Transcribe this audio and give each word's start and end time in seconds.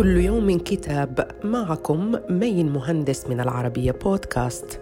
كل 0.00 0.16
يوم 0.16 0.58
كتاب 0.58 1.30
معكم 1.44 2.16
مين 2.30 2.72
مهندس 2.72 3.26
من 3.26 3.40
العربية 3.40 3.92
بودكاست. 3.92 4.80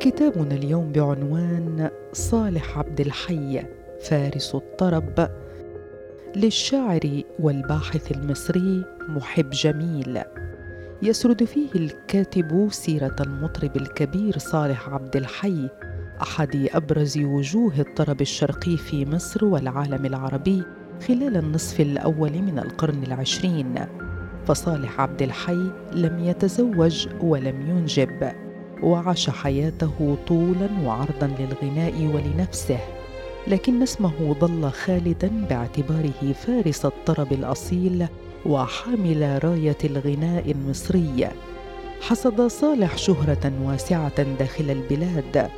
كتابنا 0.00 0.54
اليوم 0.54 0.92
بعنوان 0.92 1.90
صالح 2.12 2.78
عبد 2.78 3.00
الحي 3.00 3.62
فارس 4.00 4.54
الطرب. 4.54 5.28
للشاعر 6.36 7.22
والباحث 7.38 8.12
المصري 8.12 8.84
محب 9.08 9.50
جميل. 9.50 10.22
يسرد 11.02 11.44
فيه 11.44 11.68
الكاتب 11.74 12.68
سيرة 12.70 13.16
المطرب 13.20 13.76
الكبير 13.76 14.38
صالح 14.38 14.88
عبد 14.88 15.16
الحي 15.16 15.68
أحد 16.22 16.68
أبرز 16.74 17.18
وجوه 17.18 17.80
الطرب 17.80 18.20
الشرقي 18.20 18.76
في 18.76 19.06
مصر 19.06 19.44
والعالم 19.44 20.06
العربي. 20.06 20.62
خلال 21.08 21.36
النصف 21.36 21.80
الأول 21.80 22.32
من 22.32 22.58
القرن 22.58 23.02
العشرين 23.02 23.74
فصالح 24.46 25.00
عبد 25.00 25.22
الحي 25.22 25.70
لم 25.92 26.24
يتزوج 26.24 27.08
ولم 27.20 27.70
ينجب 27.70 28.32
وعاش 28.82 29.30
حياته 29.30 30.16
طولا 30.26 30.68
وعرضا 30.84 31.30
للغناء 31.38 31.92
ولنفسه 32.14 32.78
لكن 33.46 33.82
اسمه 33.82 34.36
ظل 34.40 34.70
خالدا 34.70 35.30
باعتباره 35.50 36.32
فارس 36.32 36.86
الطرب 36.86 37.32
الأصيل 37.32 38.06
وحامل 38.46 39.44
راية 39.44 39.78
الغناء 39.84 40.50
المصري. 40.50 41.28
حصد 42.00 42.46
صالح 42.46 42.96
شهرة 42.96 43.52
واسعة 43.64 44.22
داخل 44.22 44.70
البلاد 44.70 45.50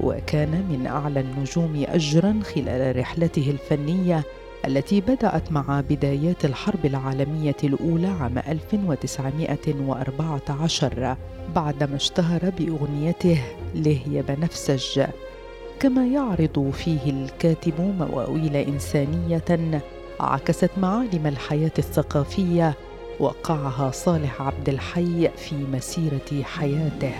وكان 0.00 0.64
من 0.70 0.86
أعلى 0.86 1.20
النجوم 1.20 1.84
اجرا 1.88 2.40
خلال 2.54 2.96
رحلته 2.96 3.50
الفنية 3.50 4.24
التي 4.66 5.00
بدأت 5.00 5.52
مع 5.52 5.82
بدايات 5.90 6.44
الحرب 6.44 6.86
العالمية 6.86 7.56
الأولى 7.64 8.06
عام 8.06 8.38
1914 8.38 11.16
بعدما 11.54 11.96
اشتهر 11.96 12.52
بأغنيته 12.58 13.42
ليه 13.74 14.08
يا 14.08 14.22
بنفسج. 14.22 15.02
كما 15.80 16.06
يعرض 16.06 16.70
فيه 16.70 17.10
الكاتب 17.10 17.80
مواويل 17.80 18.56
إنسانية 18.56 19.80
عكست 20.20 20.70
معالم 20.76 21.26
الحياة 21.26 21.72
الثقافية 21.78 22.74
وقعها 23.20 23.90
صالح 23.90 24.42
عبد 24.42 24.68
الحي 24.68 25.28
في 25.36 25.54
مسيرة 25.54 26.42
حياته. 26.42 27.12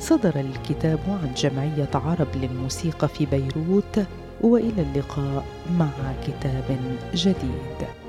صدر 0.00 0.40
الكتاب 0.40 1.00
عن 1.08 1.34
جمعية 1.36 1.90
عرب 1.94 2.28
للموسيقى 2.36 3.08
في 3.08 3.26
بيروت 3.26 4.00
وإلى 4.40 4.82
اللقاء 4.82 5.44
مع 5.78 5.90
كتاب 6.26 6.78
جديد. 7.14 8.03